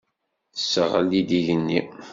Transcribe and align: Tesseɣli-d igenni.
Tesseɣli-d 0.53 1.29
igenni. 1.39 1.81